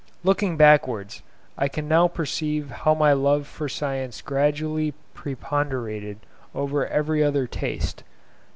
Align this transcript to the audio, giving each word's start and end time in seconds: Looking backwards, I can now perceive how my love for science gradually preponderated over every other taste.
Looking 0.23 0.57
backwards, 0.57 1.21
I 1.59 1.67
can 1.67 1.87
now 1.87 2.07
perceive 2.07 2.71
how 2.71 2.95
my 2.95 3.13
love 3.13 3.45
for 3.45 3.69
science 3.69 4.23
gradually 4.23 4.95
preponderated 5.13 6.17
over 6.55 6.87
every 6.87 7.23
other 7.23 7.45
taste. 7.45 8.01